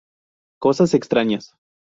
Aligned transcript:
Costas 0.59 0.95
extrañas. 0.95 1.53